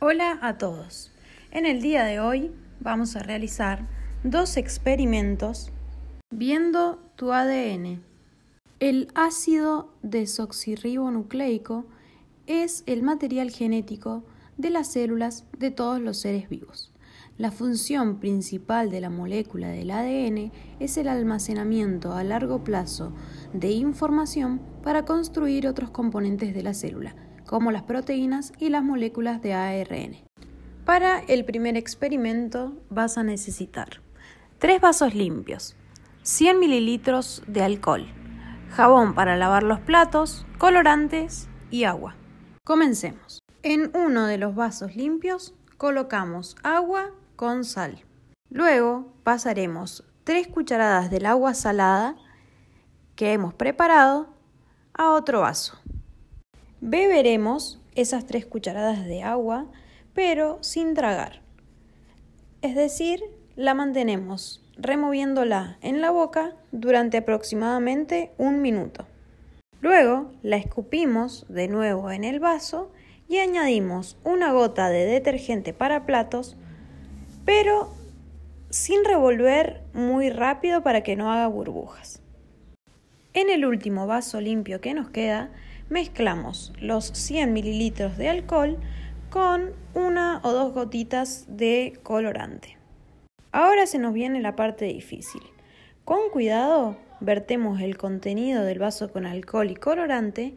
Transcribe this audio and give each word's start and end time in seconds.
Hola 0.00 0.38
a 0.42 0.58
todos. 0.58 1.10
En 1.50 1.66
el 1.66 1.82
día 1.82 2.04
de 2.04 2.20
hoy 2.20 2.52
vamos 2.78 3.16
a 3.16 3.18
realizar 3.18 3.88
dos 4.22 4.56
experimentos 4.56 5.72
viendo 6.30 7.00
tu 7.16 7.32
ADN. 7.32 8.00
El 8.78 9.08
ácido 9.16 9.92
desoxirribonucleico 10.04 11.84
es 12.46 12.84
el 12.86 13.02
material 13.02 13.50
genético 13.50 14.22
de 14.56 14.70
las 14.70 14.92
células 14.92 15.46
de 15.58 15.72
todos 15.72 16.00
los 16.00 16.18
seres 16.18 16.48
vivos. 16.48 16.92
La 17.36 17.50
función 17.50 18.20
principal 18.20 18.90
de 18.90 19.00
la 19.00 19.10
molécula 19.10 19.66
del 19.66 19.90
ADN 19.90 20.52
es 20.78 20.96
el 20.96 21.08
almacenamiento 21.08 22.12
a 22.12 22.22
largo 22.22 22.62
plazo 22.62 23.12
de 23.52 23.72
información 23.72 24.60
para 24.84 25.04
construir 25.04 25.66
otros 25.66 25.90
componentes 25.90 26.54
de 26.54 26.62
la 26.62 26.74
célula 26.74 27.16
como 27.48 27.72
las 27.72 27.82
proteínas 27.82 28.52
y 28.58 28.68
las 28.68 28.84
moléculas 28.84 29.40
de 29.40 29.54
ARN. 29.54 30.18
Para 30.84 31.20
el 31.20 31.44
primer 31.44 31.76
experimento 31.76 32.76
vas 32.90 33.16
a 33.16 33.22
necesitar 33.22 34.02
tres 34.58 34.80
vasos 34.80 35.14
limpios, 35.14 35.74
100 36.22 36.58
mililitros 36.58 37.42
de 37.46 37.62
alcohol, 37.62 38.06
jabón 38.70 39.14
para 39.14 39.36
lavar 39.36 39.62
los 39.62 39.80
platos, 39.80 40.46
colorantes 40.58 41.48
y 41.70 41.84
agua. 41.84 42.16
Comencemos. 42.64 43.38
En 43.62 43.90
uno 43.96 44.26
de 44.26 44.36
los 44.36 44.54
vasos 44.54 44.94
limpios 44.94 45.54
colocamos 45.78 46.56
agua 46.62 47.12
con 47.34 47.64
sal. 47.64 48.04
Luego 48.50 49.12
pasaremos 49.24 50.04
tres 50.24 50.48
cucharadas 50.48 51.10
del 51.10 51.24
agua 51.24 51.54
salada 51.54 52.16
que 53.16 53.32
hemos 53.32 53.54
preparado 53.54 54.28
a 54.92 55.10
otro 55.12 55.40
vaso. 55.40 55.78
Beberemos 56.80 57.80
esas 57.94 58.26
tres 58.26 58.46
cucharadas 58.46 59.04
de 59.04 59.22
agua, 59.22 59.66
pero 60.14 60.58
sin 60.60 60.94
tragar. 60.94 61.40
Es 62.62 62.74
decir, 62.74 63.22
la 63.56 63.74
mantenemos 63.74 64.64
removiéndola 64.76 65.78
en 65.82 66.00
la 66.00 66.10
boca 66.10 66.54
durante 66.70 67.18
aproximadamente 67.18 68.30
un 68.38 68.62
minuto. 68.62 69.06
Luego 69.80 70.30
la 70.42 70.56
escupimos 70.56 71.46
de 71.48 71.68
nuevo 71.68 72.10
en 72.10 72.24
el 72.24 72.40
vaso 72.40 72.90
y 73.28 73.38
añadimos 73.38 74.16
una 74.24 74.52
gota 74.52 74.88
de 74.88 75.04
detergente 75.04 75.72
para 75.72 76.06
platos, 76.06 76.56
pero 77.44 77.92
sin 78.70 79.04
revolver 79.04 79.82
muy 79.92 80.30
rápido 80.30 80.82
para 80.82 81.02
que 81.02 81.16
no 81.16 81.32
haga 81.32 81.48
burbujas. 81.48 82.22
En 83.34 83.50
el 83.50 83.64
último 83.66 84.06
vaso 84.06 84.40
limpio 84.40 84.80
que 84.80 84.94
nos 84.94 85.10
queda, 85.10 85.50
mezclamos 85.90 86.72
los 86.80 87.06
100 87.06 87.52
mililitros 87.52 88.16
de 88.16 88.28
alcohol 88.28 88.78
con 89.30 89.72
una 89.94 90.40
o 90.42 90.52
dos 90.52 90.72
gotitas 90.72 91.46
de 91.48 91.98
colorante. 92.02 92.78
Ahora 93.52 93.86
se 93.86 93.98
nos 93.98 94.12
viene 94.12 94.40
la 94.40 94.56
parte 94.56 94.84
difícil. 94.86 95.42
Con 96.04 96.30
cuidado, 96.30 96.96
vertemos 97.20 97.80
el 97.80 97.96
contenido 97.96 98.64
del 98.64 98.78
vaso 98.78 99.10
con 99.10 99.26
alcohol 99.26 99.70
y 99.70 99.74
colorante 99.74 100.54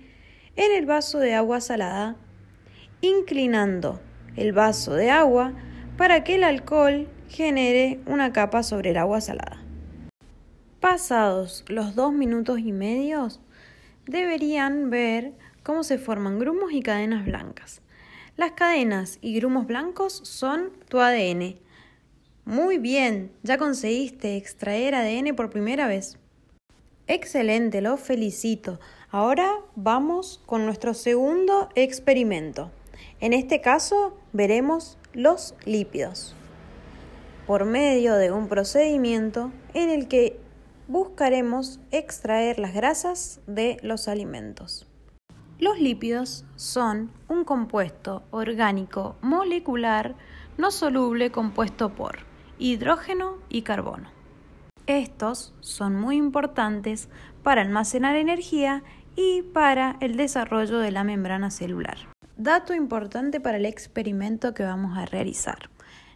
en 0.55 0.71
el 0.73 0.85
vaso 0.85 1.19
de 1.19 1.33
agua 1.33 1.61
salada, 1.61 2.15
inclinando 3.01 4.01
el 4.35 4.53
vaso 4.53 4.93
de 4.93 5.09
agua 5.09 5.53
para 5.97 6.23
que 6.23 6.35
el 6.35 6.43
alcohol 6.43 7.09
genere 7.27 7.99
una 8.05 8.33
capa 8.33 8.63
sobre 8.63 8.91
el 8.91 8.97
agua 8.97 9.21
salada. 9.21 9.63
Pasados 10.79 11.63
los 11.67 11.95
dos 11.95 12.11
minutos 12.11 12.59
y 12.59 12.71
medio, 12.71 13.27
deberían 14.05 14.89
ver 14.89 15.33
cómo 15.63 15.83
se 15.83 15.97
forman 15.97 16.39
grumos 16.39 16.71
y 16.73 16.81
cadenas 16.81 17.25
blancas. 17.25 17.81
Las 18.37 18.53
cadenas 18.53 19.19
y 19.21 19.35
grumos 19.35 19.67
blancos 19.67 20.21
son 20.23 20.71
tu 20.89 20.99
ADN. 20.99 21.59
Muy 22.45 22.77
bien, 22.77 23.31
ya 23.43 23.57
conseguiste 23.57 24.37
extraer 24.37 24.95
ADN 24.95 25.35
por 25.35 25.49
primera 25.49 25.87
vez. 25.87 26.17
Excelente, 27.07 27.81
lo 27.81 27.97
felicito. 27.97 28.79
Ahora 29.09 29.51
vamos 29.75 30.41
con 30.45 30.65
nuestro 30.65 30.93
segundo 30.93 31.69
experimento. 31.75 32.71
En 33.19 33.33
este 33.33 33.61
caso 33.61 34.17
veremos 34.33 34.97
los 35.13 35.53
lípidos 35.65 36.35
por 37.45 37.65
medio 37.65 38.15
de 38.15 38.31
un 38.31 38.47
procedimiento 38.47 39.51
en 39.73 39.89
el 39.89 40.07
que 40.07 40.39
buscaremos 40.91 41.79
extraer 41.91 42.59
las 42.59 42.73
grasas 42.73 43.39
de 43.47 43.77
los 43.81 44.09
alimentos. 44.09 44.85
Los 45.57 45.79
lípidos 45.79 46.43
son 46.57 47.11
un 47.29 47.45
compuesto 47.45 48.23
orgánico 48.29 49.15
molecular 49.21 50.15
no 50.57 50.69
soluble 50.69 51.31
compuesto 51.31 51.95
por 51.95 52.17
hidrógeno 52.59 53.37
y 53.47 53.61
carbono. 53.61 54.09
Estos 54.85 55.53
son 55.61 55.95
muy 55.95 56.17
importantes 56.17 57.07
para 57.41 57.61
almacenar 57.61 58.17
energía 58.17 58.83
y 59.15 59.43
para 59.43 59.95
el 60.01 60.17
desarrollo 60.17 60.79
de 60.79 60.91
la 60.91 61.05
membrana 61.05 61.51
celular. 61.51 61.99
Dato 62.35 62.73
importante 62.73 63.39
para 63.39 63.55
el 63.55 63.65
experimento 63.65 64.53
que 64.53 64.63
vamos 64.63 64.97
a 64.97 65.05
realizar. 65.05 65.69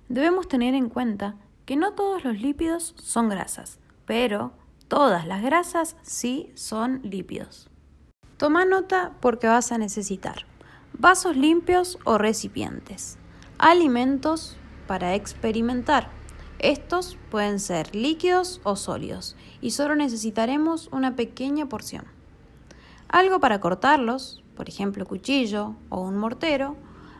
Debemos 0.10 0.50
tener 0.50 0.76
en 0.76 0.90
cuenta 0.90 1.36
que 1.66 1.78
no 1.78 1.94
todos 1.94 2.26
los 2.26 2.42
lípidos 2.42 2.94
son 2.98 3.30
grasas, 3.30 3.80
pero 4.06 4.52
Todas 4.88 5.26
las 5.26 5.42
grasas 5.42 5.96
sí 6.04 6.52
son 6.54 7.02
lípidos. 7.04 7.70
Toma 8.38 8.66
nota 8.66 9.14
porque 9.20 9.48
vas 9.48 9.72
a 9.72 9.78
necesitar 9.78 10.46
vasos 10.98 11.36
limpios 11.36 11.98
o 12.06 12.18
recipientes, 12.18 13.18
alimentos 13.58 14.58
para 14.88 15.16
experimentar. 15.16 16.10
Estos 16.60 17.18
pueden 17.32 17.60
ser 17.60 17.96
líquidos 17.96 18.62
o 18.64 18.76
sólidos 18.76 19.36
y 19.62 19.72
solo 19.72 19.96
necesitaremos 19.96 20.88
una 20.92 21.16
pequeña 21.16 21.68
porción. 21.68 22.06
Algo 23.10 23.40
para 23.40 23.60
cortarlos, 23.60 24.44
por 24.56 24.70
ejemplo 24.70 25.06
cuchillo 25.06 25.76
o 25.90 26.02
un 26.02 26.18
mortero, 26.18 26.78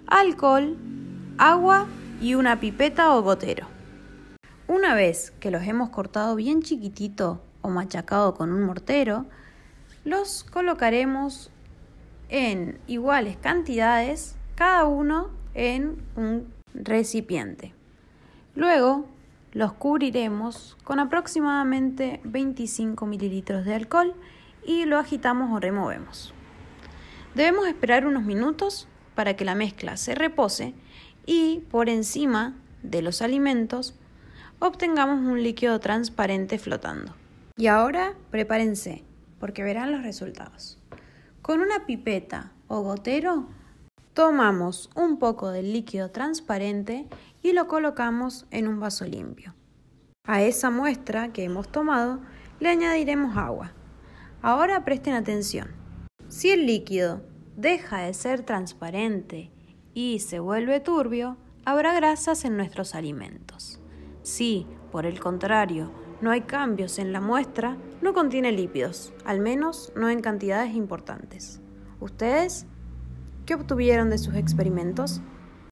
alcohol, 0.08 0.78
agua 1.38 1.88
y 2.22 2.36
una 2.36 2.60
pipeta 2.60 3.14
o 3.16 3.22
gotero. 3.24 3.68
Una 4.68 4.96
vez 4.96 5.32
que 5.40 5.52
los 5.52 5.64
hemos 5.64 5.90
cortado 5.90 6.36
bien 6.36 6.62
chiquitito 6.62 7.42
o 7.66 7.70
machacado 7.70 8.34
con 8.36 8.52
un 8.52 8.64
mortero, 8.64 9.26
los 10.04 10.44
colocaremos 10.44 11.52
en 12.30 12.80
iguales 12.88 13.38
cantidades, 13.38 14.36
cada 14.56 14.86
uno 14.86 15.30
en 15.54 15.98
un 16.16 16.48
recipiente. 16.74 17.74
Luego 18.56 19.08
los 19.52 19.74
cubriremos 19.74 20.78
con 20.84 21.00
aproximadamente 21.00 22.22
25 22.24 23.06
mililitros 23.06 23.66
de 23.66 23.76
alcohol 23.76 24.14
y 24.66 24.86
lo 24.86 25.00
agitamos 25.00 25.52
o 25.52 25.60
removemos. 25.60 26.34
Debemos 27.34 27.68
esperar 27.68 28.06
unos 28.06 28.24
minutos 28.24 28.88
para 29.14 29.36
que 29.36 29.46
la 29.46 29.56
mezcla 29.56 29.98
se 29.98 30.16
repose 30.16 30.74
y 31.26 31.64
por 31.72 31.90
encima 31.90 32.54
de 32.84 33.02
los 33.02 33.22
alimentos 33.22 33.96
obtengamos 34.60 35.20
un 35.20 35.42
líquido 35.42 35.80
transparente 35.80 36.60
flotando. 36.60 37.14
Y 37.58 37.68
ahora 37.68 38.16
prepárense, 38.32 39.06
porque 39.40 39.64
verán 39.64 39.94
los 39.94 40.04
resultados. 40.04 40.78
Con 41.42 41.62
una 41.62 41.86
pipeta 41.86 42.52
o 42.68 42.82
gotero, 42.82 43.48
tomamos 44.14 44.90
un 44.94 45.20
poco 45.20 45.52
del 45.52 45.72
líquido 45.72 46.12
transparente 46.12 47.08
y 47.42 47.54
lo 47.54 47.68
colocamos 47.70 48.46
en 48.52 48.68
un 48.68 48.82
vaso 48.82 49.06
limpio. 49.06 49.56
A 50.28 50.42
esa 50.42 50.70
muestra 50.70 51.32
que 51.32 51.46
hemos 51.46 51.72
tomado 51.72 52.20
le 52.60 52.70
añadiremos 52.70 53.38
agua. 53.38 53.72
Ahora 54.42 54.84
presten 54.84 55.14
atención. 55.14 55.70
Si 56.28 56.50
el 56.50 56.66
líquido 56.66 57.22
deja 57.56 58.00
de 58.00 58.14
ser 58.14 58.42
transparente 58.44 59.52
y 59.94 60.20
se 60.20 60.40
vuelve 60.40 60.82
turbio, 60.82 61.38
habrá 61.64 61.94
grasas 61.94 62.44
en 62.44 62.58
nuestros 62.58 62.96
alimentos. 62.96 63.80
Si, 64.24 64.68
por 64.92 65.06
el 65.06 65.22
contrario, 65.22 65.92
no 66.22 66.32
hay 66.32 66.42
cambios 66.42 67.00
en 67.00 67.12
la 67.12 67.22
muestra, 67.22 67.78
no 68.02 68.14
contiene 68.14 68.52
lípidos, 68.52 69.14
al 69.26 69.40
menos 69.40 69.92
no 69.96 70.10
en 70.10 70.22
cantidades 70.22 70.76
importantes. 70.76 71.62
¿Ustedes 72.00 72.66
qué 73.46 73.56
obtuvieron 73.56 74.10
de 74.10 74.18
sus 74.18 74.36
experimentos? 74.36 75.22